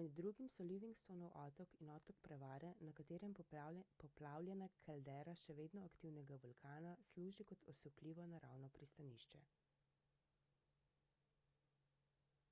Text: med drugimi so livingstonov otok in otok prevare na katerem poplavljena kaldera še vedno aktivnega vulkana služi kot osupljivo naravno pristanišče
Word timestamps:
med 0.00 0.10
drugimi 0.20 0.46
so 0.56 0.66
livingstonov 0.68 1.32
otok 1.44 1.74
in 1.86 1.90
otok 1.94 2.20
prevare 2.28 2.70
na 2.90 2.94
katerem 3.00 3.34
poplavljena 4.04 4.68
kaldera 4.86 5.36
še 5.44 5.58
vedno 5.62 5.84
aktivnega 5.88 6.38
vulkana 6.46 6.96
služi 7.10 7.48
kot 7.52 7.68
osupljivo 7.76 8.28
naravno 8.38 8.70
pristanišče 8.80 9.44